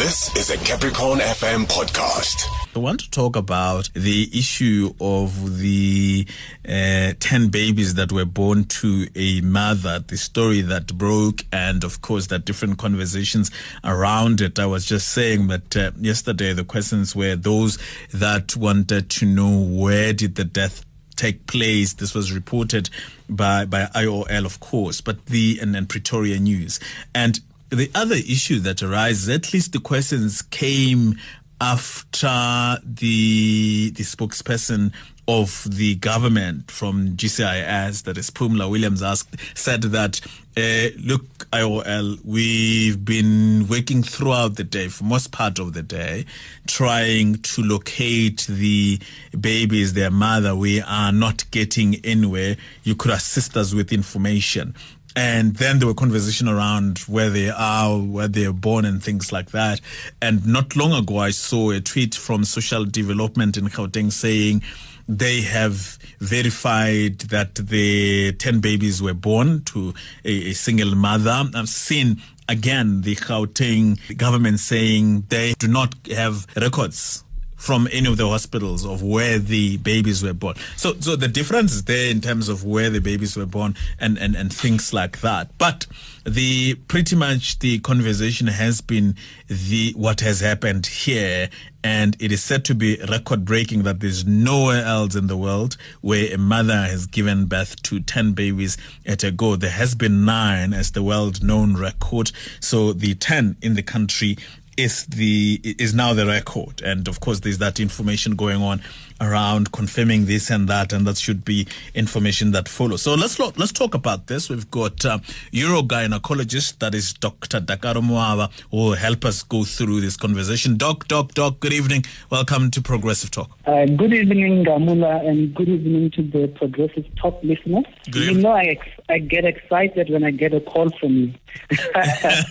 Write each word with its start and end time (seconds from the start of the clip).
This 0.00 0.34
is 0.34 0.48
a 0.48 0.56
Capricorn 0.56 1.18
FM 1.18 1.66
podcast. 1.66 2.46
I 2.74 2.78
want 2.78 3.00
to 3.00 3.10
talk 3.10 3.36
about 3.36 3.90
the 3.92 4.30
issue 4.32 4.94
of 4.98 5.58
the 5.58 6.26
uh, 6.66 7.12
10 7.20 7.48
babies 7.48 7.96
that 7.96 8.10
were 8.10 8.24
born 8.24 8.64
to 8.64 9.08
a 9.14 9.42
mother, 9.42 9.98
the 9.98 10.16
story 10.16 10.62
that 10.62 10.96
broke, 10.96 11.44
and 11.52 11.84
of 11.84 12.00
course, 12.00 12.28
that 12.28 12.46
different 12.46 12.78
conversations 12.78 13.50
around 13.84 14.40
it. 14.40 14.58
I 14.58 14.64
was 14.64 14.86
just 14.86 15.10
saying 15.10 15.48
that 15.48 15.76
uh, 15.76 15.90
yesterday 16.00 16.54
the 16.54 16.64
questions 16.64 17.14
were 17.14 17.36
those 17.36 17.76
that 18.10 18.56
wanted 18.56 19.10
to 19.10 19.26
know 19.26 19.60
where 19.60 20.14
did 20.14 20.36
the 20.36 20.44
death 20.44 20.82
take 21.14 21.46
place. 21.46 21.92
This 21.92 22.14
was 22.14 22.32
reported 22.32 22.88
by, 23.28 23.66
by 23.66 23.82
IOL, 23.94 24.46
of 24.46 24.60
course, 24.60 25.02
but 25.02 25.26
the, 25.26 25.58
and, 25.60 25.76
and 25.76 25.90
Pretoria 25.90 26.40
News. 26.40 26.80
And 27.14 27.40
the 27.70 27.90
other 27.94 28.16
issue 28.16 28.58
that 28.60 28.82
arises, 28.82 29.28
at 29.28 29.52
least 29.52 29.72
the 29.72 29.80
questions 29.80 30.42
came 30.42 31.16
after 31.60 32.78
the 32.84 33.90
the 33.94 34.02
spokesperson 34.02 34.92
of 35.28 35.64
the 35.70 35.94
government 35.96 36.70
from 36.70 37.10
GCIS, 37.10 38.02
that 38.02 38.18
is 38.18 38.30
Pumla 38.30 38.68
Williams, 38.68 39.00
asked 39.00 39.36
said 39.54 39.82
that, 39.82 40.20
uh, 40.56 40.88
look, 40.98 41.24
IOL, 41.52 42.18
we've 42.24 43.04
been 43.04 43.68
working 43.68 44.02
throughout 44.02 44.56
the 44.56 44.64
day, 44.64 44.88
for 44.88 45.04
most 45.04 45.30
part 45.30 45.60
of 45.60 45.72
the 45.72 45.82
day, 45.82 46.24
trying 46.66 47.36
to 47.36 47.62
locate 47.62 48.46
the 48.48 48.98
babies, 49.38 49.92
their 49.92 50.10
mother. 50.10 50.56
We 50.56 50.80
are 50.80 51.12
not 51.12 51.48
getting 51.52 52.04
anywhere. 52.04 52.56
You 52.82 52.96
could 52.96 53.12
assist 53.12 53.56
us 53.56 53.72
with 53.72 53.92
information 53.92 54.74
and 55.16 55.56
then 55.56 55.78
there 55.78 55.88
were 55.88 55.94
conversation 55.94 56.48
around 56.48 56.98
where 57.00 57.30
they 57.30 57.50
are, 57.50 57.98
where 57.98 58.28
they're 58.28 58.52
born, 58.52 58.84
and 58.84 59.02
things 59.02 59.32
like 59.32 59.50
that. 59.50 59.80
And 60.22 60.46
not 60.46 60.76
long 60.76 60.92
ago, 60.92 61.18
I 61.18 61.30
saw 61.30 61.70
a 61.70 61.80
tweet 61.80 62.14
from 62.14 62.44
Social 62.44 62.84
Development 62.84 63.56
in 63.56 63.64
Gauteng 63.66 64.12
saying 64.12 64.62
they 65.08 65.40
have 65.40 65.98
verified 66.20 67.18
that 67.20 67.56
the 67.56 68.32
10 68.32 68.60
babies 68.60 69.02
were 69.02 69.14
born 69.14 69.64
to 69.64 69.92
a, 70.24 70.50
a 70.50 70.52
single 70.52 70.94
mother. 70.94 71.44
I've 71.54 71.68
seen 71.68 72.22
again 72.48 73.02
the 73.02 73.16
Gauteng 73.16 74.16
government 74.16 74.60
saying 74.60 75.24
they 75.28 75.54
do 75.58 75.66
not 75.66 75.94
have 76.08 76.46
records 76.56 77.24
from 77.60 77.86
any 77.92 78.08
of 78.08 78.16
the 78.16 78.26
hospitals 78.26 78.86
of 78.86 79.02
where 79.02 79.38
the 79.38 79.76
babies 79.76 80.22
were 80.22 80.32
born. 80.32 80.56
So, 80.76 80.94
so 80.98 81.14
the 81.14 81.28
difference 81.28 81.72
is 81.72 81.84
there 81.84 82.10
in 82.10 82.22
terms 82.22 82.48
of 82.48 82.64
where 82.64 82.88
the 82.88 83.00
babies 83.00 83.36
were 83.36 83.44
born 83.44 83.76
and, 83.98 84.16
and, 84.16 84.34
and 84.34 84.50
things 84.50 84.94
like 84.94 85.20
that. 85.20 85.50
But 85.58 85.86
the 86.24 86.76
pretty 86.88 87.16
much 87.16 87.58
the 87.58 87.78
conversation 87.80 88.46
has 88.46 88.80
been 88.80 89.14
the 89.46 89.92
what 89.94 90.20
has 90.20 90.40
happened 90.40 90.86
here, 90.86 91.50
and 91.84 92.16
it 92.18 92.32
is 92.32 92.42
said 92.42 92.64
to 92.66 92.74
be 92.74 92.98
record 93.08 93.44
breaking 93.44 93.82
that 93.82 94.00
there's 94.00 94.26
nowhere 94.26 94.84
else 94.84 95.14
in 95.14 95.26
the 95.26 95.36
world 95.36 95.76
where 96.00 96.32
a 96.32 96.38
mother 96.38 96.74
has 96.74 97.06
given 97.06 97.46
birth 97.46 97.82
to 97.82 98.00
10 98.00 98.32
babies 98.32 98.76
at 99.06 99.22
a 99.22 99.30
go. 99.30 99.56
There 99.56 99.70
has 99.70 99.94
been 99.94 100.24
nine 100.24 100.72
as 100.74 100.92
the 100.92 101.02
world 101.02 101.42
known 101.42 101.76
record. 101.76 102.32
So 102.60 102.92
the 102.92 103.14
10 103.14 103.56
in 103.62 103.74
the 103.74 103.82
country 103.82 104.36
is 104.80 105.06
the 105.06 105.60
is 105.64 105.94
now 105.94 106.14
the 106.14 106.26
record. 106.26 106.82
And 106.82 107.08
of 107.08 107.20
course 107.20 107.40
there's 107.40 107.58
that 107.58 107.80
information 107.80 108.36
going 108.36 108.62
on 108.62 108.82
around 109.20 109.72
confirming 109.72 110.26
this 110.26 110.50
and 110.50 110.68
that 110.68 110.92
and 110.92 111.06
that 111.06 111.18
should 111.18 111.44
be 111.44 111.66
information 111.94 112.52
that 112.52 112.68
follows. 112.68 113.02
So 113.02 113.14
let's 113.14 113.38
let's 113.38 113.72
talk 113.72 113.94
about 113.94 114.26
this. 114.26 114.48
We've 114.48 114.70
got 114.70 115.04
uh, 115.04 115.18
urogynecologist 115.52 116.78
that 116.78 116.94
is 116.94 117.12
dr 117.12 117.60
Dakalo 117.60 118.02
Muavha 118.02 118.50
who 118.70 118.76
will 118.78 118.94
help 118.94 119.24
us 119.24 119.42
go 119.42 119.64
through 119.64 120.00
this 120.00 120.16
conversation. 120.16 120.76
Doc 120.76 121.06
doc 121.08 121.34
doc 121.34 121.60
good 121.60 121.72
evening. 121.72 122.04
Welcome 122.30 122.70
to 122.72 122.82
progressive 122.82 123.30
talk. 123.30 123.50
Uh, 123.66 123.86
good 123.86 124.12
evening 124.12 124.64
Gamula, 124.64 125.26
and 125.28 125.54
good 125.54 125.68
evening 125.68 126.10
to 126.12 126.22
the 126.22 126.48
progressive 126.48 127.04
talk 127.16 127.38
listeners. 127.42 127.84
Good 128.10 128.22
you 128.22 128.34
know 128.40 128.50
I, 128.52 128.64
ex- 128.64 128.88
I 129.08 129.18
get 129.18 129.44
excited 129.44 130.10
when 130.10 130.24
i 130.24 130.30
get 130.30 130.54
a 130.54 130.60
call 130.60 130.90
from 130.98 131.16
you. 131.16 131.34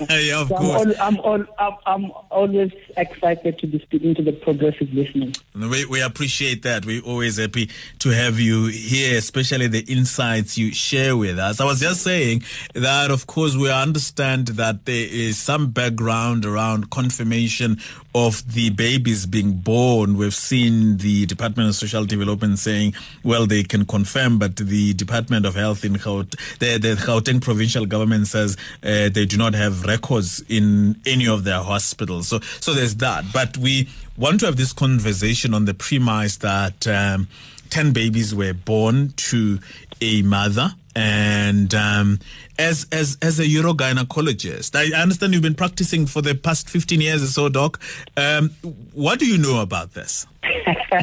Yeah, 0.09 0.41
of 0.41 0.49
so 0.49 0.57
course. 0.57 0.95
I'm, 0.99 1.17
all, 1.19 1.41
I'm, 1.41 1.47
I'm, 1.85 2.05
I'm, 2.05 2.11
always 2.29 2.71
excited 2.97 3.57
to 3.59 3.67
be 3.67 3.79
speaking 3.79 4.15
to 4.15 4.21
the 4.21 4.31
progressive 4.33 4.93
listeners. 4.93 5.35
We, 5.55 5.85
we 5.85 6.01
appreciate 6.01 6.58
that. 6.63 6.85
We're 6.85 7.01
always 7.01 7.37
happy 7.37 7.69
to 7.99 8.09
have 8.09 8.39
you 8.39 8.67
here, 8.67 9.17
especially 9.17 9.67
the 9.67 9.81
insights 9.81 10.57
you 10.57 10.73
share 10.73 11.15
with 11.17 11.39
us. 11.39 11.59
I 11.59 11.65
was 11.65 11.79
just 11.79 12.01
saying 12.01 12.43
that, 12.73 13.11
of 13.11 13.27
course, 13.27 13.55
we 13.55 13.71
understand 13.71 14.49
that 14.49 14.85
there 14.85 15.07
is 15.09 15.37
some 15.37 15.71
background 15.71 16.45
around 16.45 16.89
confirmation 16.89 17.79
of 18.15 18.53
the 18.53 18.71
babies 18.71 19.25
being 19.25 19.53
born. 19.53 20.17
We've 20.17 20.33
seen 20.33 20.97
the 20.97 21.25
Department 21.27 21.69
of 21.69 21.75
Social 21.75 22.05
Development 22.05 22.57
saying, 22.57 22.95
well, 23.23 23.45
they 23.45 23.63
can 23.63 23.85
confirm, 23.85 24.39
but 24.39 24.55
the 24.55 24.93
Department 24.93 25.45
of 25.45 25.55
Health 25.55 25.85
in 25.85 25.93
Gaut- 25.93 26.35
the, 26.59 26.77
the 26.79 26.95
Gauteng 26.95 27.41
provincial 27.41 27.85
government 27.85 28.27
says 28.27 28.57
uh, 28.83 29.09
they 29.09 29.25
do 29.25 29.37
not 29.37 29.53
have 29.53 29.85
records 29.85 30.43
in 30.49 30.99
any 31.05 31.27
of 31.27 31.43
their 31.43 31.61
hospitals. 31.61 32.27
So, 32.27 32.39
so 32.59 32.73
there's 32.73 32.95
that. 32.95 33.25
But 33.31 33.57
we 33.57 33.87
want 34.19 34.41
to 34.41 34.45
have 34.45 34.57
this 34.57 34.73
conversation 34.73 35.53
on 35.53 35.65
the 35.65 35.73
premise 35.73 36.37
that 36.37 36.85
um, 36.87 37.27
10 37.69 37.93
babies 37.93 38.35
were 38.35 38.53
born 38.53 39.13
to 39.15 39.59
a 40.01 40.21
mother 40.23 40.73
and 40.95 41.73
um, 41.73 42.19
as 42.57 42.85
as 42.91 43.17
as 43.21 43.39
a 43.39 43.43
urogynecologist, 43.43 44.75
I 44.75 44.93
understand 44.99 45.33
you've 45.33 45.43
been 45.43 45.55
practicing 45.55 46.05
for 46.05 46.21
the 46.21 46.35
past 46.35 46.69
15 46.69 46.99
years 46.99 47.23
or 47.23 47.27
so, 47.27 47.47
Doc. 47.47 47.79
Um, 48.17 48.49
what 48.91 49.19
do 49.19 49.25
you 49.25 49.37
know 49.37 49.61
about 49.61 49.93
this? 49.93 50.27
yes, 50.43 50.97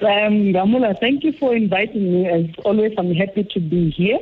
um, 0.00 0.54
Gamula, 0.54 0.98
thank 1.00 1.24
you 1.24 1.32
for 1.32 1.54
inviting 1.54 2.12
me. 2.12 2.28
As 2.28 2.46
always, 2.64 2.94
I'm 2.96 3.14
happy 3.14 3.44
to 3.44 3.60
be 3.60 3.90
here. 3.90 4.20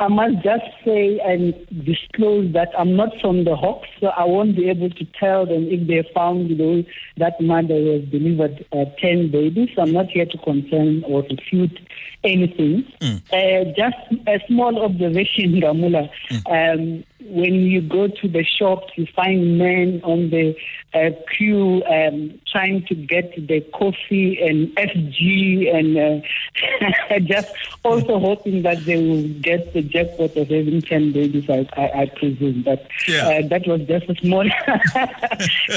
I 0.00 0.08
must 0.08 0.42
just 0.42 0.64
say 0.82 1.20
and 1.20 1.54
disclose 1.84 2.54
that 2.54 2.70
I'm 2.78 2.96
not 2.96 3.10
from 3.20 3.44
the 3.44 3.54
Hawks, 3.54 3.88
so 4.00 4.06
I 4.06 4.24
won't 4.24 4.56
be 4.56 4.70
able 4.70 4.88
to 4.88 5.04
tell 5.04 5.44
them 5.44 5.68
if 5.68 5.86
they 5.86 6.08
found 6.14 6.48
you 6.48 6.56
know, 6.56 6.84
that 7.18 7.38
mother 7.38 7.74
has 7.74 8.04
delivered 8.08 8.64
uh, 8.72 8.86
10 8.98 9.30
babies. 9.30 9.68
I'm 9.76 9.92
not 9.92 10.06
here 10.06 10.24
to 10.24 10.38
confirm 10.38 11.04
or 11.06 11.22
refute 11.24 11.78
anything. 12.24 12.90
Mm. 13.02 13.20
Uh, 13.30 13.72
just 13.76 13.96
a 14.26 14.40
small 14.46 14.82
observation, 14.82 15.60
Ramula. 15.60 16.10
Mm. 16.30 17.00
Um, 17.00 17.04
when 17.22 17.54
you 17.54 17.80
go 17.80 18.08
to 18.08 18.28
the 18.28 18.44
shops, 18.44 18.92
you 18.96 19.06
find 19.14 19.58
men 19.58 20.00
on 20.04 20.30
the 20.30 20.56
uh, 20.92 21.10
queue 21.36 21.82
um, 21.84 22.40
trying 22.46 22.84
to 22.86 22.94
get 22.94 23.34
the 23.46 23.60
coffee 23.72 24.40
and 24.42 24.68
FG 24.76 25.74
and 25.74 25.96
uh, 25.96 27.18
just 27.20 27.52
also 27.84 28.18
hoping 28.18 28.62
that 28.62 28.84
they 28.84 28.96
will 28.96 29.28
get 29.40 29.72
the 29.72 29.82
jackpot 29.82 30.36
of 30.36 30.48
having 30.48 30.82
10 30.82 31.12
babies, 31.12 31.48
I, 31.48 31.68
I, 31.76 32.02
I 32.02 32.06
presume. 32.16 32.62
But 32.62 32.86
yeah. 33.06 33.28
uh, 33.28 33.48
that 33.48 33.66
was 33.66 33.82
just 33.82 34.08
a 34.08 34.14
small, 34.16 34.44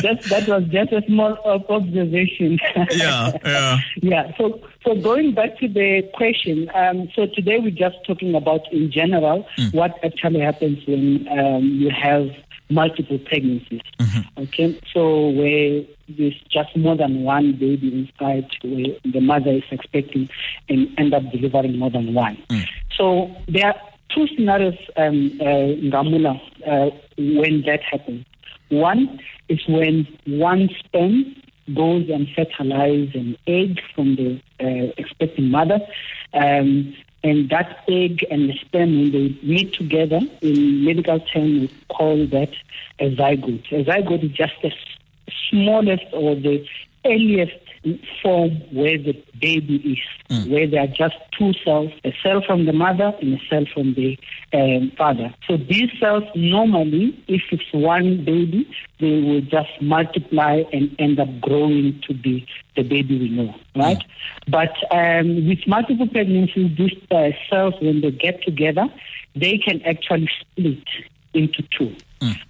just, 0.01 0.29
that 0.29 0.45
was 0.47 0.63
just 0.65 0.91
a 0.91 1.03
small 1.07 1.37
observation. 1.69 2.59
yeah, 2.91 3.31
yeah. 3.45 3.79
Yeah, 4.01 4.35
so, 4.37 4.59
so 4.83 4.95
going 4.95 5.33
back 5.33 5.57
to 5.59 5.67
the 5.67 6.03
question, 6.13 6.69
um, 6.73 7.09
so 7.16 7.25
today 7.25 7.59
we're 7.59 7.71
just 7.71 7.97
talking 8.05 8.35
about 8.35 8.71
in 8.71 8.91
general 8.91 9.45
mm. 9.57 9.73
what 9.73 9.97
actually 10.03 10.39
happens 10.39 10.85
when 10.85 11.27
um, 11.29 11.63
you 11.63 11.89
have 11.89 12.29
multiple 12.69 13.19
pregnancies. 13.19 13.81
Mm-hmm. 13.99 14.44
Okay, 14.44 14.79
so 14.94 15.29
where 15.29 15.83
there's 16.09 16.39
just 16.49 16.75
more 16.75 16.97
than 16.97 17.23
one 17.23 17.53
baby 17.53 17.94
inside, 17.94 18.49
where 18.63 18.95
the 19.05 19.21
mother 19.21 19.51
is 19.51 19.63
expecting 19.71 20.29
and 20.69 20.88
end 20.97 21.13
up 21.13 21.23
delivering 21.31 21.77
more 21.77 21.89
than 21.89 22.13
one. 22.13 22.38
Mm. 22.50 22.67
So 22.97 23.31
there 23.47 23.67
are 23.67 23.75
two 24.13 24.27
scenarios, 24.27 24.77
um, 24.97 25.38
uh, 25.39 25.44
Ngamula, 25.44 26.39
uh, 26.67 26.89
when 27.17 27.63
that 27.65 27.81
happens. 27.83 28.25
One 28.69 29.19
is 29.50 29.61
when 29.67 30.07
one 30.25 30.69
sperm 30.80 31.35
goes 31.74 32.10
and 32.10 32.27
fertilizes 32.36 33.15
an 33.15 33.38
egg 33.48 33.81
from 33.95 34.15
the 34.15 34.42
uh, 34.60 34.92
expecting 34.98 35.50
mother. 35.50 35.80
Um, 36.33 36.95
and 37.24 37.50
that 37.50 37.83
egg 37.88 38.25
and 38.30 38.50
the 38.50 38.54
sperm, 38.57 39.00
when 39.00 39.12
they 39.12 39.39
meet 39.44 39.74
together, 39.74 40.19
in 40.42 40.83
medical 40.83 41.19
terms, 41.21 41.62
we 41.62 41.71
call 41.89 42.27
that 42.27 42.51
a 43.00 43.15
zygote. 43.15 43.71
A 43.71 43.86
zygote 43.86 44.25
is 44.25 44.31
just 44.31 44.54
the 44.62 44.74
smallest 45.50 46.04
or 46.12 46.36
the 46.36 46.68
earliest 47.06 47.62
form 48.21 48.51
where 48.71 48.97
the 48.97 49.13
baby 49.39 49.75
is, 49.75 50.35
mm. 50.35 50.50
where 50.50 50.68
there 50.68 50.81
are 50.81 50.88
just 50.88 51.15
two 51.38 51.53
cells, 51.65 51.91
a 52.03 52.13
cell 52.24 52.41
from 52.45 52.65
the 52.65 52.74
mother 52.74 53.13
and 53.21 53.33
a 53.33 53.41
cell 53.50 53.65
from 53.74 53.94
the 53.94 54.18
um, 54.53 54.91
father. 54.97 55.33
So 55.47 55.57
these 55.57 55.89
cells 56.00 56.24
normally, 56.35 57.24
if 57.27 57.41
it's 57.51 57.74
one 57.74 58.24
baby, 58.24 58.69
they 59.00 59.21
will 59.21 59.41
just 59.41 59.69
multiply 59.81 60.63
and 60.71 60.95
end 61.00 61.19
up 61.19 61.30
growing 61.41 62.01
to 62.07 62.13
be 62.13 62.47
the 62.75 62.83
baby 62.83 63.19
we 63.19 63.30
know, 63.30 63.53
right? 63.75 63.97
Mm. 63.97 64.06
But 64.50 64.75
um, 64.91 65.47
with 65.47 65.68
multiple 65.68 66.07
pregnancies, 66.07 66.77
these 66.77 66.97
uh, 67.12 67.31
cells, 67.50 67.75
when 67.81 68.01
they 68.01 68.12
get 68.12 68.41
together, 68.44 68.88
they 69.35 69.57
can 69.57 69.81
actually 69.83 70.30
split 70.39 70.88
into 71.33 71.63
two. 71.77 71.95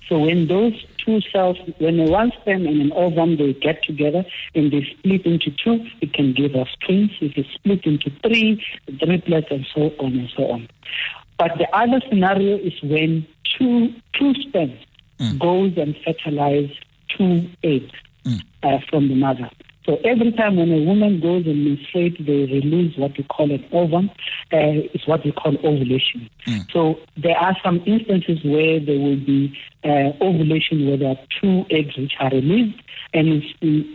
So 0.07 0.19
when 0.19 0.47
those 0.47 0.85
two 0.97 1.21
cells, 1.21 1.57
when 1.79 1.99
a 1.99 2.03
one 2.03 2.31
sperm 2.41 2.65
and 2.65 2.81
an 2.81 2.91
ovum, 2.93 3.37
they 3.37 3.53
get 3.53 3.83
together 3.83 4.23
and 4.55 4.71
they 4.71 4.83
split 4.97 5.25
into 5.25 5.51
two, 5.51 5.85
it 6.01 6.13
can 6.13 6.33
give 6.33 6.55
us 6.55 6.67
twins. 6.85 7.11
If 7.21 7.37
it's 7.37 7.49
split 7.53 7.85
into 7.85 8.11
three, 8.21 8.63
triplets, 8.99 9.47
and 9.51 9.65
so 9.73 9.93
on 9.99 10.13
and 10.13 10.29
so 10.35 10.51
on. 10.51 10.67
But 11.37 11.57
the 11.57 11.67
other 11.75 11.99
scenario 12.09 12.57
is 12.57 12.73
when 12.83 13.27
two 13.57 13.93
two 14.13 14.33
sperms 14.35 14.79
goes 15.39 15.77
and 15.77 15.95
fertilize 16.05 16.71
two 17.07 17.49
eggs 17.63 17.91
uh, 18.63 18.79
from 18.89 19.07
the 19.07 19.15
mother. 19.15 19.49
So 19.85 19.97
every 20.05 20.31
time 20.31 20.55
when 20.55 20.71
a 20.71 20.81
woman 20.83 21.19
goes 21.19 21.45
and 21.45 21.67
menstruates, 21.67 22.25
they 22.25 22.51
release 22.53 22.97
what 22.97 23.17
we 23.17 23.23
call 23.25 23.51
an 23.51 23.65
ovum. 23.71 24.09
Uh, 24.51 24.87
it's 24.93 25.05
what 25.07 25.25
we 25.25 25.31
call 25.33 25.57
ovulation. 25.57 26.29
So 26.71 26.95
there 27.17 27.37
are 27.37 27.55
some 27.63 27.83
instances 27.85 28.39
where 28.43 28.79
there 28.79 28.99
will 28.99 29.17
be 29.17 29.53
uh, 29.83 30.13
ovulation 30.23 30.87
where 30.87 30.97
there 30.97 31.09
are 31.09 31.19
two 31.41 31.65
eggs 31.69 31.97
which 31.97 32.13
are 32.19 32.29
released, 32.29 32.81
and 33.13 33.43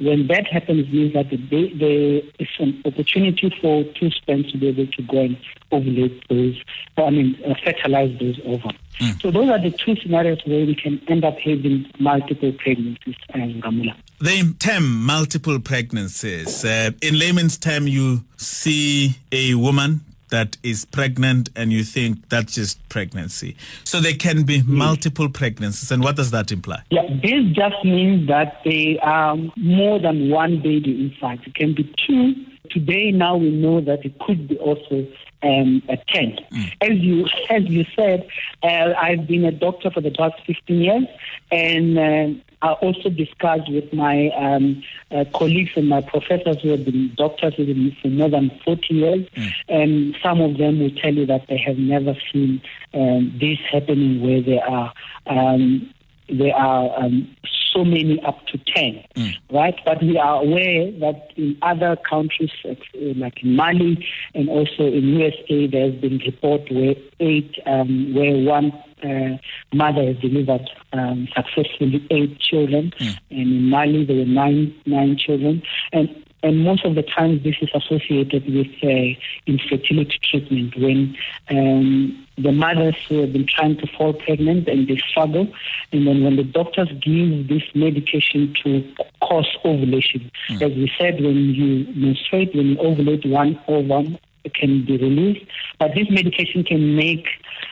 when 0.00 0.28
that 0.28 0.46
happens, 0.46 0.86
it 0.86 0.92
means 0.92 1.12
that 1.14 1.28
there 1.30 2.22
is 2.38 2.48
an 2.58 2.80
opportunity 2.84 3.52
for 3.60 3.84
two 3.94 4.10
sperms 4.10 4.52
to 4.52 4.58
be 4.58 4.68
able 4.68 4.86
to 4.86 5.02
go 5.02 5.22
and 5.22 5.36
ovulate 5.72 6.22
those, 6.28 6.62
I 6.96 7.10
mean, 7.10 7.38
uh, 7.44 7.54
fertilize 7.64 8.16
those 8.18 8.40
ovum. 8.44 8.76
So 9.20 9.30
those 9.30 9.48
are 9.48 9.60
the 9.60 9.70
two 9.70 9.96
scenarios 9.96 10.40
where 10.44 10.64
we 10.66 10.74
can 10.74 11.00
end 11.08 11.24
up 11.24 11.38
having 11.38 11.86
multiple 11.98 12.52
pregnancies, 12.52 13.16
uh, 13.32 13.38
Ngamula. 13.38 13.94
The 14.20 14.54
term 14.58 15.04
multiple 15.04 15.60
pregnancies, 15.60 16.64
uh, 16.64 16.90
in 17.02 17.18
layman's 17.18 17.58
term, 17.58 17.86
you 17.86 18.24
see 18.36 19.16
a 19.30 19.54
woman 19.54 20.00
that 20.30 20.56
is 20.62 20.84
pregnant 20.84 21.50
and 21.56 21.72
you 21.72 21.84
think 21.84 22.28
that's 22.28 22.54
just 22.54 22.86
pregnancy. 22.88 23.56
So 23.84 24.00
there 24.00 24.14
can 24.14 24.44
be 24.44 24.62
multiple 24.62 25.28
pregnancies. 25.28 25.90
And 25.90 26.02
what 26.02 26.16
does 26.16 26.30
that 26.30 26.52
imply? 26.52 26.82
Yeah, 26.90 27.02
this 27.22 27.44
just 27.52 27.84
means 27.84 28.28
that 28.28 28.60
there 28.64 28.96
are 29.02 29.36
more 29.56 29.98
than 29.98 30.30
one 30.30 30.60
baby 30.62 31.06
inside. 31.06 31.40
It 31.46 31.54
can 31.54 31.74
be 31.74 31.92
two. 32.06 32.34
Today, 32.70 33.10
now 33.12 33.36
we 33.36 33.50
know 33.50 33.80
that 33.80 34.04
it 34.04 34.18
could 34.18 34.48
be 34.48 34.58
also 34.58 35.06
um, 35.42 35.82
a 35.88 35.96
ten. 36.12 36.38
As 36.80 36.98
you 36.98 37.26
as 37.48 37.64
you 37.64 37.84
said, 37.96 38.28
uh, 38.62 38.92
I've 39.00 39.26
been 39.26 39.44
a 39.44 39.52
doctor 39.52 39.90
for 39.90 40.00
the 40.00 40.10
past 40.10 40.34
15 40.46 40.80
years, 40.80 41.04
and 41.50 41.98
uh, 41.98 42.40
I 42.62 42.72
also 42.72 43.08
discussed 43.08 43.70
with 43.70 43.92
my 43.92 44.30
um, 44.30 44.82
uh, 45.10 45.24
colleagues 45.34 45.70
and 45.76 45.88
my 45.88 46.00
professors 46.00 46.60
who 46.60 46.70
have 46.70 46.84
been 46.84 47.14
doctors 47.16 47.54
for 47.54 48.08
more 48.08 48.28
than 48.28 48.50
40 48.64 48.94
years, 48.94 49.26
and 49.68 50.16
some 50.22 50.40
of 50.40 50.58
them 50.58 50.80
will 50.80 50.90
tell 50.90 51.14
you 51.14 51.26
that 51.26 51.46
they 51.48 51.58
have 51.58 51.78
never 51.78 52.14
seen 52.32 52.60
um, 52.94 53.36
this 53.40 53.58
happening 53.70 54.22
where 54.22 54.42
they 54.42 54.58
are 54.60 54.92
um, 55.26 55.92
there 56.28 56.54
are 56.54 56.98
um, 56.98 57.34
so 57.78 57.84
many 57.84 58.20
up 58.26 58.38
to 58.46 58.58
10, 58.74 59.04
right? 59.52 59.74
But 59.84 60.02
we 60.02 60.18
are 60.18 60.42
aware 60.42 60.90
that 61.00 61.30
in 61.36 61.56
other 61.62 61.96
countries, 62.08 62.50
like, 62.64 62.82
like 62.94 63.42
in 63.42 63.54
Mali 63.56 64.06
and 64.34 64.48
also 64.48 64.84
in 64.84 65.18
USA, 65.18 65.66
there's 65.66 65.94
been 66.00 66.18
report 66.18 66.62
where 66.70 66.94
eight, 67.20 67.54
um, 67.66 68.14
where 68.14 68.36
one 68.44 68.72
uh, 69.02 69.38
mother 69.72 70.06
has 70.06 70.16
delivered 70.16 70.68
um, 70.92 71.28
successfully 71.34 72.04
eight 72.10 72.40
children, 72.40 72.92
and 73.30 73.40
in 73.40 73.70
Mali 73.70 74.04
there 74.04 74.16
were 74.16 74.24
nine 74.24 74.74
nine 74.86 75.16
children, 75.16 75.62
and 75.92 76.08
and 76.42 76.60
most 76.60 76.84
of 76.84 76.94
the 76.94 77.02
time 77.02 77.42
this 77.42 77.56
is 77.60 77.68
associated 77.74 78.44
with 78.46 78.68
uh, 78.82 79.18
infertility 79.46 80.18
treatment 80.22 80.76
when 80.76 81.16
um, 81.50 82.26
the 82.36 82.52
mothers 82.52 82.96
who 83.08 83.20
have 83.22 83.32
been 83.32 83.46
trying 83.46 83.76
to 83.78 83.86
fall 83.96 84.12
pregnant 84.12 84.68
and 84.68 84.86
they 84.86 84.96
struggle, 85.10 85.48
and 85.92 86.06
then 86.06 86.22
when 86.22 86.36
the 86.36 86.44
doctors 86.44 86.88
give 87.00 87.48
this 87.48 87.64
medication 87.74 88.54
to 88.62 88.84
cause 89.20 89.48
ovulation, 89.64 90.30
as 90.50 90.72
we 90.72 90.90
said, 90.98 91.20
when 91.20 91.54
you 91.54 91.86
menstruate, 91.94 92.54
when 92.54 92.68
you 92.68 92.76
ovulate, 92.76 93.28
one 93.28 93.58
ovum 93.66 94.18
can 94.54 94.84
be 94.84 94.96
released, 94.96 95.44
but 95.78 95.94
this 95.94 96.08
medication 96.10 96.64
can 96.64 96.96
make 96.96 97.26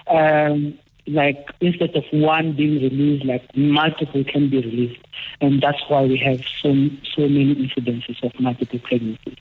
um, 0.08 0.78
like 1.06 1.48
instead 1.60 1.94
of 1.94 2.04
one 2.12 2.54
being 2.54 2.82
released, 2.82 3.24
like 3.24 3.44
multiple 3.56 4.24
can 4.24 4.50
be 4.50 4.58
released, 4.58 5.00
and 5.40 5.60
that's 5.60 5.82
why 5.88 6.02
we 6.02 6.16
have 6.18 6.40
so 6.60 6.72
so 7.14 7.22
many 7.22 7.54
incidences 7.54 8.22
of 8.22 8.38
multiple 8.40 8.78
pregnancies. 8.80 9.36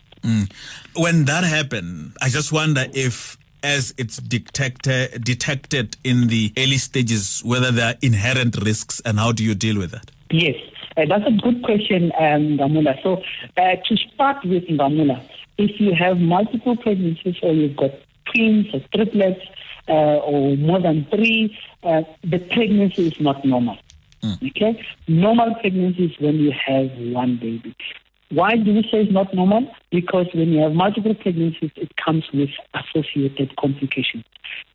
When 0.95 1.25
that 1.25 1.43
happened, 1.43 2.13
I 2.21 2.29
just 2.29 2.51
wonder 2.51 2.85
if 2.93 3.37
as 3.63 3.93
it's 3.97 4.17
detected 4.17 5.23
detected 5.23 5.97
in 6.03 6.27
the 6.27 6.53
early 6.57 6.77
stages, 6.77 7.41
whether 7.43 7.71
there 7.71 7.89
are 7.89 7.97
inherent 8.01 8.57
risks 8.63 9.01
and 9.05 9.19
how 9.19 9.31
do 9.31 9.43
you 9.43 9.55
deal 9.55 9.77
with 9.77 9.91
that? 9.91 10.11
Yes, 10.29 10.55
uh, 10.97 11.05
that's 11.07 11.25
a 11.27 11.31
good 11.31 11.63
question, 11.63 12.11
um, 12.19 12.57
Ngamula. 12.57 13.01
So, 13.03 13.23
uh, 13.57 13.75
to 13.87 13.97
start 13.97 14.43
with, 14.45 14.63
Ngamula, 14.65 15.21
if 15.57 15.79
you 15.79 15.93
have 15.93 16.17
multiple 16.19 16.75
pregnancies 16.77 17.35
or 17.41 17.53
you've 17.53 17.75
got 17.75 17.91
twins 18.33 18.67
or 18.73 18.81
triplets 18.93 19.41
uh, 19.87 19.91
or 19.91 20.57
more 20.57 20.81
than 20.81 21.05
three, 21.09 21.57
uh, 21.83 22.03
the 22.23 22.39
pregnancy 22.39 23.07
is 23.07 23.19
not 23.19 23.45
normal. 23.45 23.77
Okay? 24.43 24.83
Normal 25.07 25.55
pregnancy 25.55 26.05
is 26.05 26.19
when 26.19 26.35
you 26.35 26.51
have 26.51 26.89
one 26.97 27.37
baby. 27.37 27.75
Why 28.29 28.55
do 28.55 28.73
we 28.73 28.81
say 28.83 29.01
it's 29.01 29.11
not 29.11 29.33
normal? 29.33 29.71
Because 29.91 30.27
when 30.33 30.49
you 30.49 30.61
have 30.61 30.73
multiple 30.73 31.13
pregnancies, 31.13 31.71
it 31.75 31.95
comes 31.97 32.23
with 32.33 32.49
associated 32.73 33.55
complications. 33.57 34.23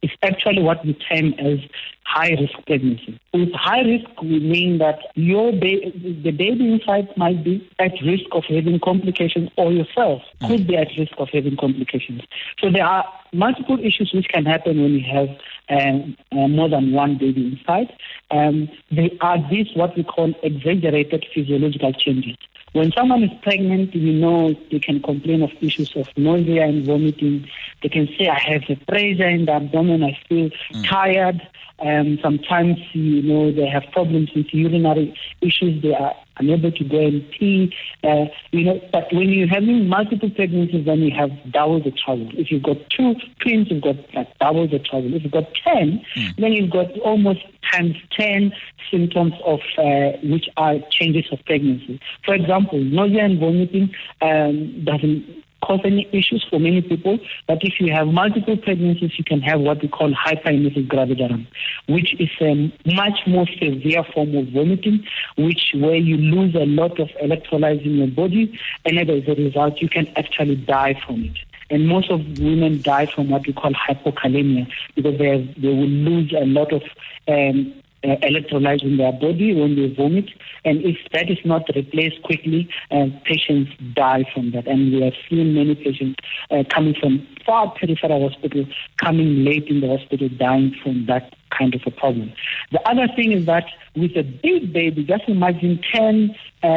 It's 0.03 0.15
actually 0.23 0.63
what 0.63 0.85
we 0.85 0.95
term 0.95 1.35
as 1.39 1.59
high 2.05 2.31
risk 2.31 2.55
pregnancy. 2.67 3.21
With 3.33 3.53
high 3.53 3.83
risk, 3.83 4.07
we 4.23 4.41
mean 4.41 4.79
that 4.79 4.99
your 5.15 5.53
ba- 5.53 5.93
the 5.95 6.31
baby 6.31 6.73
inside 6.73 7.09
might 7.17 7.45
be 7.45 7.69
at 7.79 7.93
risk 8.05 8.25
of 8.33 8.45
having 8.45 8.81
complications, 8.81 9.51
or 9.57 9.73
yourself 9.73 10.23
could 10.47 10.67
be 10.67 10.77
at 10.77 10.89
risk 10.99 11.13
of 11.19 11.29
having 11.33 11.57
complications. 11.57 12.23
So 12.61 12.71
there 12.71 12.85
are 12.85 13.05
multiple 13.33 13.79
issues 13.79 14.11
which 14.13 14.29
can 14.29 14.45
happen 14.45 14.83
when 14.83 14.93
you 14.93 15.05
have 15.13 15.29
um, 15.69 16.17
uh, 16.33 16.49
more 16.49 16.69
than 16.69 16.93
one 16.93 17.19
baby 17.19 17.47
inside. 17.59 17.93
Um, 18.31 18.69
they 18.91 19.17
are 19.21 19.39
these 19.51 19.69
what 19.75 19.97
we 19.97 20.05
call 20.05 20.33
exaggerated 20.43 21.27
physiological 21.35 21.93
changes. 21.93 22.37
When 22.73 22.93
someone 22.93 23.25
is 23.25 23.31
pregnant, 23.43 23.95
you 23.95 24.13
know 24.13 24.55
they 24.71 24.79
can 24.79 25.03
complain 25.03 25.43
of 25.43 25.51
issues 25.61 25.95
of 25.97 26.07
nausea 26.17 26.67
and 26.67 26.87
vomiting. 26.87 27.49
They 27.83 27.89
can 27.89 28.09
say, 28.19 28.29
I 28.29 28.39
have 28.39 28.63
a 28.69 28.77
pressure 28.85 29.29
in 29.29 29.47
the 29.47 29.53
abdomen, 29.53 30.03
I 30.03 30.19
feel 30.29 30.51
tired. 30.85 31.41
Um, 31.81 32.19
sometimes, 32.23 32.77
you 32.93 33.23
know, 33.23 33.51
they 33.51 33.67
have 33.67 33.85
problems 33.93 34.31
with 34.35 34.53
urinary 34.53 35.19
issues. 35.41 35.83
They 35.83 35.95
are 35.95 36.15
unable 36.37 36.71
to 36.73 36.85
go 36.85 36.99
and 36.99 37.25
pee. 37.31 37.75
Uh, 38.05 38.27
you 38.51 38.65
know, 38.65 38.81
but 38.93 39.11
when 39.13 39.31
you're 39.31 39.49
having 39.49 39.89
multiple 39.89 40.29
pregnancies, 40.31 40.85
then 40.85 40.99
you 40.99 41.15
have 41.17 41.31
double 41.51 41.83
the 41.83 41.91
trouble. 41.91 42.29
If 42.35 42.51
you've 42.51 42.63
got 42.63 42.77
two 42.91 43.15
twins, 43.41 43.69
you've 43.71 43.83
got 43.83 43.97
like 44.15 44.39
double 44.39 44.69
the 44.69 44.79
trouble. 44.79 45.15
If 45.15 45.23
you've 45.23 45.33
got 45.33 45.55
ten, 45.55 46.05
then 46.37 46.53
you've 46.53 46.71
got 46.71 46.93
almost 46.99 47.41
times 47.73 47.97
ten 48.13 48.53
symptoms 48.91 49.33
of 49.47 49.61
uh, 49.79 50.19
which 50.23 50.51
are 50.59 50.77
changes 50.91 51.27
of 51.33 51.39
pregnancy. 51.47 51.99
For 52.27 52.35
example, 52.35 52.79
nausea 52.79 53.25
and 53.25 53.41
vomiting 53.41 53.95
um, 54.21 54.85
doesn't 54.85 55.45
cause 55.63 55.81
any 55.85 56.09
issues 56.13 56.47
for 56.49 56.59
many 56.59 56.83
people. 56.83 57.19
But 57.47 57.59
if 57.63 57.81
you 57.81 57.93
have 57.93 58.09
multiple 58.09 58.57
pregnancies, 58.57 59.19
you 59.19 59.25
can 59.25 59.41
have 59.43 59.61
what 59.61 59.83
we 59.83 59.89
call 59.89 60.13
hyperemesis 60.13 60.87
gravidarum, 60.89 61.47
which 61.89 62.15
is 62.21 62.31
a 62.41 62.73
much 62.87 63.21
more 63.27 63.47
severe 63.47 64.05
form 64.15 64.35
of 64.37 64.49
vomiting, 64.49 65.05
which 65.37 65.73
where 65.77 65.97
you 65.97 66.17
lose 66.17 66.55
a 66.55 66.67
lot 66.67 66.99
of 66.99 67.09
electrolytes 67.23 67.85
in 67.85 67.97
your 67.97 68.09
body, 68.09 68.59
and 68.85 68.99
as 68.99 69.09
a 69.09 69.35
result, 69.35 69.81
you 69.81 69.89
can 69.89 70.07
actually 70.17 70.57
die 70.57 71.01
from 71.07 71.25
it. 71.25 71.37
And 71.71 71.87
most 71.87 72.11
of 72.11 72.21
women 72.41 72.83
die 72.83 73.07
from 73.07 73.31
what 73.31 73.47
we 73.47 73.53
call 73.53 73.73
hypokalemia 73.73 74.69
because 74.97 75.19
they 75.19 75.29
have, 75.29 75.61
they 75.61 75.69
will 75.69 75.87
lose 75.87 76.33
a 76.33 76.45
lot 76.45 76.73
of 76.73 76.83
um, 77.29 77.73
uh, 78.05 78.17
electrolytes 78.23 78.83
in 78.83 78.97
their 78.97 79.13
body 79.13 79.55
when 79.55 79.77
they 79.77 79.93
vomit. 79.95 80.31
And 80.65 80.83
if 80.83 80.97
that 81.13 81.31
is 81.31 81.39
not 81.45 81.69
replaced 81.75 82.23
quickly, 82.23 82.69
uh, 82.91 83.07
patients 83.25 83.73
die 83.95 84.25
from 84.33 84.53
that. 84.53 84.67
And 84.67 84.93
we 84.93 85.03
have 85.03 85.15
seen 85.29 85.55
many 85.55 85.75
patients 85.75 86.17
uh, 86.51 86.65
coming 86.73 86.95
from 87.01 87.27
far 87.45 87.71
peripheral 87.73 88.29
hospitals, 88.29 88.69
coming 88.97 89.45
late 89.45 89.69
in 89.69 89.81
the 89.81 89.89
hospital, 89.89 90.29
dying 90.29 90.75
from 90.83 91.07
that 91.07 91.35
kind 91.51 91.75
of 91.75 91.83
a 91.87 91.91
problem. 91.91 92.33
The 92.73 92.81
other 92.89 93.09
thing 93.15 93.33
is 93.33 93.47
that 93.47 93.65
with 93.97 94.17
a 94.17 94.23
big 94.23 94.73
baby, 94.73 95.05
just 95.05 95.29
imagine 95.29 95.81
10 95.93 96.35
uh, 96.63 96.69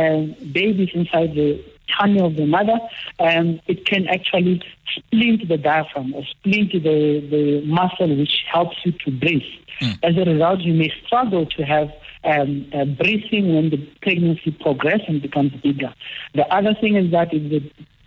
babies 0.51 0.89
inside 0.93 1.35
the 1.35 1.63
tummy 1.97 2.19
of 2.19 2.35
the 2.35 2.45
mother, 2.45 2.79
um, 3.19 3.59
it 3.67 3.85
can 3.85 4.07
actually 4.07 4.61
splint 4.95 5.47
the 5.47 5.57
diaphragm 5.57 6.13
or 6.13 6.23
splint 6.25 6.71
the, 6.71 6.79
the 7.29 7.61
muscle 7.65 8.15
which 8.15 8.43
helps 8.51 8.77
you 8.85 8.91
to 9.05 9.11
breathe. 9.11 9.41
As 10.03 10.15
a 10.17 10.23
result, 10.29 10.61
you 10.61 10.73
may 10.73 10.91
struggle 11.05 11.45
to 11.45 11.63
have 11.63 11.91
um, 12.23 12.65
uh, 12.73 12.85
breathing 12.85 13.55
when 13.55 13.69
the 13.69 13.77
pregnancy 14.01 14.51
progresses 14.51 15.07
and 15.07 15.21
becomes 15.21 15.51
bigger. 15.61 15.93
The 16.35 16.45
other 16.53 16.73
thing 16.79 16.95
is 16.95 17.11
that 17.11 17.33
if 17.33 17.49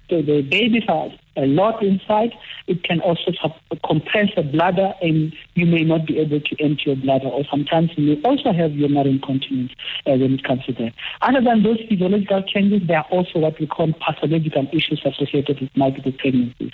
the, 0.09 0.23
the, 0.23 0.85
are 0.88 1.11
a 1.37 1.47
lot 1.47 1.83
inside, 1.83 2.33
it 2.66 2.83
can 2.83 3.00
also 3.00 3.33
compress 3.87 4.28
the 4.37 4.43
bladder 4.43 4.95
and 5.00 5.35
you 5.55 5.66
may 5.66 5.83
not 5.83 6.07
be 6.07 6.19
able 6.19 6.40
to 6.40 6.62
empty 6.62 6.85
your 6.87 6.97
bladder 6.97 7.28
or 7.28 7.45
sometimes 7.50 7.90
you 7.97 8.16
may 8.16 8.23
also 8.23 8.52
have 8.52 8.73
urinary 8.73 9.11
incontinence 9.11 9.73
uh, 10.07 10.12
when 10.12 10.35
it 10.35 10.45
comes 10.45 10.64
to 10.64 10.73
that. 10.73 10.93
Other 11.23 11.40
than 11.40 11.62
those 11.62 11.78
physiological 11.88 12.43
changes, 12.43 12.87
there 12.87 12.99
are 12.99 13.07
also 13.11 13.38
what 13.38 13.59
we 13.61 13.66
call 13.66 13.93
pathological 13.95 14.66
issues 14.73 15.02
associated 15.05 15.61
with 15.61 15.71
multiple 15.76 16.12
pregnancies. 16.12 16.73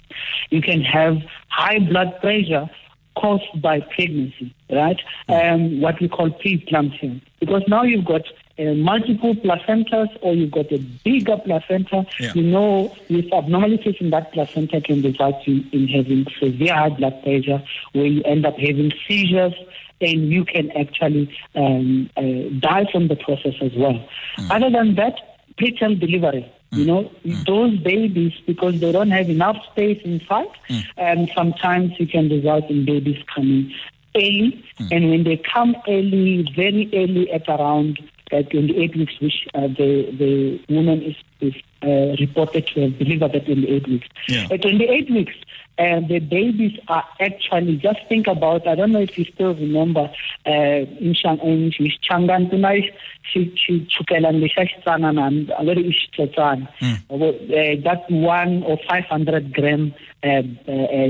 You 0.50 0.62
can 0.62 0.82
have 0.82 1.18
high 1.48 1.78
blood 1.78 2.18
pressure 2.20 2.68
caused 3.16 3.60
by 3.60 3.80
pregnancy, 3.80 4.54
right? 4.70 5.00
Um, 5.28 5.80
what 5.80 6.00
we 6.00 6.08
call 6.08 6.30
preeclampsia. 6.30 7.20
Because 7.40 7.62
now 7.68 7.82
you've 7.82 8.04
got 8.04 8.22
uh, 8.62 8.74
multiple 8.74 9.34
placentas 9.34 10.08
or 10.22 10.34
you've 10.34 10.52
got 10.52 10.70
a 10.72 10.78
bigger 11.04 11.36
placenta, 11.38 12.06
yeah. 12.20 12.32
you 12.34 12.42
know, 12.42 12.94
with 13.10 13.32
abnormalities 13.32 13.96
in 14.00 14.10
that 14.10 14.32
placenta 14.32 14.80
can 14.80 15.02
result 15.02 15.36
in, 15.46 15.68
in 15.72 15.88
having 15.88 16.26
severe 16.38 16.74
high 16.74 16.88
blood 16.90 17.22
pressure 17.22 17.62
where 17.92 18.06
you 18.06 18.22
end 18.22 18.46
up 18.46 18.56
having 18.56 18.92
seizures 19.06 19.54
and 20.00 20.30
you 20.32 20.44
can 20.44 20.70
actually 20.72 21.34
um, 21.54 22.10
uh, 22.16 22.22
die 22.58 22.86
from 22.90 23.08
the 23.08 23.16
process 23.16 23.54
as 23.60 23.72
well. 23.76 23.98
Mm. 24.38 24.50
Other 24.50 24.70
than 24.70 24.94
that, 24.96 25.14
preterm 25.56 26.00
delivery. 26.00 26.50
Mm. 26.72 26.78
You 26.78 26.86
know, 26.86 27.12
mm. 27.24 27.46
those 27.46 27.78
babies, 27.78 28.32
because 28.46 28.80
they 28.80 28.92
don't 28.92 29.10
have 29.10 29.28
enough 29.28 29.56
space 29.70 30.00
inside, 30.04 30.48
mm. 30.68 30.82
and 30.96 31.30
sometimes 31.34 31.92
it 31.98 32.10
can 32.10 32.28
result 32.28 32.68
in 32.70 32.84
babies 32.84 33.22
coming 33.32 33.72
early. 34.16 34.64
Mm. 34.80 34.88
And 34.90 35.10
when 35.10 35.24
they 35.24 35.36
come 35.36 35.76
early, 35.86 36.50
very 36.56 36.90
early 36.94 37.30
at 37.30 37.48
around 37.48 37.98
uh, 38.32 38.42
28 38.42 38.96
weeks, 38.96 39.14
which 39.20 39.46
uh, 39.54 39.68
the, 39.68 40.10
the 40.18 40.74
woman 40.74 41.02
is, 41.02 41.16
is 41.40 41.54
uh, 41.82 42.16
reported 42.20 42.66
to 42.68 42.82
have 42.82 42.98
delivered 42.98 43.34
at 43.34 43.46
28 43.46 43.88
weeks. 43.88 44.08
Yeah. 44.28 44.48
At 44.50 44.62
28 44.62 45.10
weeks, 45.10 45.34
and 45.78 46.08
the 46.08 46.18
babies 46.18 46.78
are 46.88 47.04
actually 47.18 47.76
just 47.76 47.98
think 48.08 48.26
about 48.26 48.66
I 48.66 48.74
don't 48.74 48.92
know 48.92 49.00
if 49.00 49.18
you 49.18 49.24
still 49.24 49.54
remember 49.54 50.10
uh 50.46 50.50
in 50.50 51.14
Changan 51.14 52.50
tonight 52.50 52.94
she 53.30 53.40
she 53.56 53.72
chukela 53.94 54.30
lesha 54.42 54.64
xitsanana 54.70 55.26
a 55.58 55.64
very 55.64 55.84
xitsotswana 55.98 56.68
hmm. 56.80 57.82
that 57.86 58.02
one 58.10 58.62
or 58.64 58.78
500 58.88 59.52
gram 59.52 59.94
uh, 60.24 60.28
uh, 60.28 61.08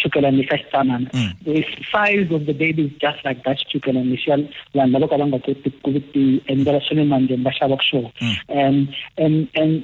chukela 0.00 0.30
lesha 0.38 0.58
xitsanana 0.62 1.08
the 1.44 1.64
size 1.92 2.30
of 2.30 2.46
the 2.46 2.56
baby 2.64 2.84
is 2.86 2.92
just 3.06 3.24
like 3.24 3.42
that 3.44 3.58
chukela 3.72 4.04
lesha 4.12 4.38
vanhu 4.74 4.92
lava 4.92 5.08
ka 5.08 5.20
va 5.22 5.26
nga 5.26 5.42
koti 5.48 5.74
ku 5.84 5.98
ti 6.12 6.24
endlela 6.54 6.80
swa 6.86 6.98
le 7.00 7.08
mandleni 7.14 7.48
va 7.48 7.56
xava 7.60 7.80
ku 7.82 8.02
and 8.48 8.88
and 9.24 9.48
and 9.54 9.74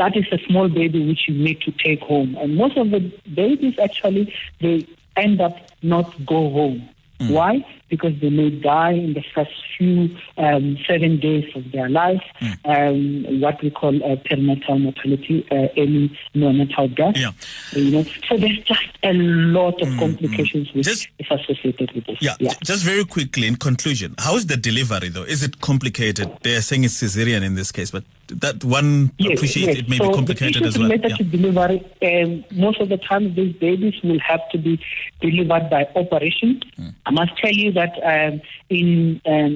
that 0.00 0.16
is 0.16 0.26
a 0.38 0.40
small 0.46 0.68
baby 0.80 1.00
which 1.10 1.24
you 1.28 1.36
need 1.46 1.60
to 1.68 1.72
take 1.84 2.02
home 2.12 2.36
and 2.40 2.56
most 2.62 2.76
of 2.76 2.90
the 2.96 3.02
babies 3.40 3.58
babies 3.58 3.78
actually 3.78 4.34
they 4.60 4.86
end 5.16 5.40
up 5.40 5.56
not 5.82 6.26
go 6.26 6.50
home. 6.50 6.88
Mm. 7.20 7.30
Why? 7.30 7.64
Because 7.88 8.12
they 8.20 8.28
may 8.28 8.50
die 8.50 8.92
in 8.92 9.14
the 9.14 9.24
first 9.34 9.50
few 9.76 10.14
um, 10.36 10.76
seven 10.86 11.18
days 11.20 11.50
of 11.54 11.72
their 11.72 11.88
life, 11.88 12.22
mm. 12.40 12.58
um, 12.64 13.40
what 13.40 13.62
we 13.62 13.70
call 13.70 13.94
uh, 14.04 14.16
perinatal 14.16 14.82
mortality, 14.82 15.46
uh, 15.50 15.68
early 15.78 16.16
neonatal 16.34 16.94
death. 16.94 17.16
Yeah. 17.16 17.30
You 17.72 17.90
know, 17.90 18.02
so 18.28 18.36
there's 18.36 18.58
just 18.60 18.84
a 19.02 19.12
lot 19.14 19.80
of 19.80 19.88
mm, 19.88 19.98
complications 19.98 20.72
which 20.74 20.84
just, 20.84 21.08
is 21.18 21.26
associated 21.30 21.92
with 21.92 22.04
this. 22.04 22.18
Yeah, 22.20 22.34
yeah. 22.40 22.52
Just 22.62 22.84
very 22.84 23.04
quickly, 23.04 23.46
in 23.46 23.56
conclusion, 23.56 24.14
how 24.18 24.36
is 24.36 24.46
the 24.46 24.56
delivery 24.56 25.08
though? 25.08 25.22
Is 25.22 25.42
it 25.42 25.60
complicated? 25.60 26.30
They're 26.42 26.60
saying 26.60 26.84
it's 26.84 27.00
cesarean 27.02 27.42
in 27.42 27.54
this 27.54 27.72
case, 27.72 27.90
but 27.90 28.04
that 28.28 28.62
one 28.64 29.10
yes, 29.18 29.38
appreciate 29.38 29.68
yes. 29.68 29.78
it 29.78 29.88
may 29.88 29.96
so 29.96 30.08
be 30.08 30.14
complicated 30.14 30.62
as 30.66 30.76
well. 30.78 30.88
Related 30.88 31.12
yeah. 31.12 31.16
to 31.16 31.24
delivery, 31.24 31.84
um, 32.02 32.44
most 32.52 32.80
of 32.80 32.90
the 32.90 32.98
time 32.98 33.34
these 33.34 33.54
babies 33.56 33.94
will 34.02 34.20
have 34.20 34.46
to 34.50 34.58
be 34.58 34.78
delivered 35.20 35.70
by 35.70 35.88
operation. 35.96 36.60
Mm. 36.78 36.94
I 37.06 37.10
must 37.10 37.36
tell 37.38 37.52
you 37.52 37.72
that 37.78 37.94
um, 38.14 38.40
in 38.68 39.20
um, 39.26 39.52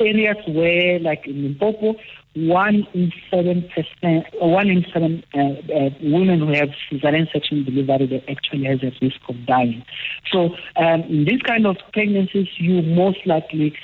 areas 0.00 0.36
where, 0.46 0.98
like 1.00 1.26
in 1.26 1.42
Limpopo, 1.42 1.94
one 2.36 2.86
in 2.94 3.12
seven 3.30 3.58
percent, 3.74 4.26
one 4.40 4.68
in 4.68 4.84
seven 4.92 5.22
uh, 5.34 5.54
uh, 5.72 5.90
women 6.02 6.40
who 6.40 6.52
have 6.52 6.70
cesarean 6.90 7.30
section 7.32 7.64
delivery, 7.64 8.06
they 8.06 8.24
actually 8.28 8.64
has 8.64 8.82
a 8.82 8.92
risk 9.00 9.20
of 9.28 9.36
dying. 9.46 9.84
So 10.32 10.38
um, 10.76 11.02
in 11.02 11.24
these 11.28 11.42
kind 11.42 11.64
of 11.66 11.76
pregnancies, 11.92 12.48
you 12.56 12.82
most 12.82 13.20
likely 13.24 13.76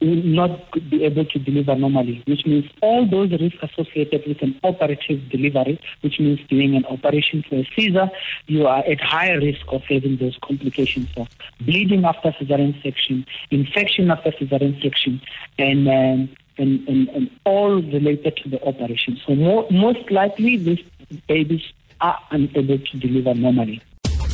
will 0.00 0.22
not 0.22 0.70
be 0.90 1.04
able 1.04 1.24
to 1.24 1.38
deliver 1.38 1.74
normally, 1.74 2.22
which 2.26 2.46
means 2.46 2.70
all 2.82 3.08
those 3.08 3.30
risks 3.32 3.58
associated 3.62 4.24
with 4.26 4.42
an 4.42 4.58
operative 4.62 5.28
delivery, 5.30 5.80
which 6.02 6.20
means 6.20 6.40
doing 6.48 6.76
an 6.76 6.84
operation 6.86 7.44
for 7.48 7.56
a 7.56 7.68
Caesar, 7.74 8.10
you 8.46 8.66
are 8.66 8.84
at 8.84 9.00
higher 9.00 9.40
risk 9.40 9.64
of 9.68 9.82
having 9.82 10.16
those 10.16 10.36
complications 10.42 11.08
of 11.16 11.28
bleeding 11.60 12.04
after 12.04 12.30
cesarean 12.32 12.80
section, 12.82 13.26
infection 13.50 14.10
after 14.10 14.30
cesarean 14.32 14.80
section, 14.82 15.20
and 15.58 15.88
um, 15.88 16.28
and, 16.58 16.88
and, 16.88 17.08
and, 17.10 17.30
all 17.44 17.74
related 17.82 18.34
to 18.38 18.48
the 18.48 18.62
operation. 18.64 19.20
So 19.26 19.34
more, 19.34 19.66
most 19.70 20.10
likely 20.10 20.56
these 20.56 20.82
babies 21.28 21.62
are 22.00 22.18
unable 22.30 22.78
to 22.78 22.98
deliver 22.98 23.34
normally. 23.34 23.82